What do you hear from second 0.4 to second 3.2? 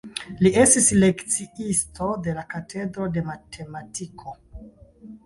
Li estis lekciisto de la katedro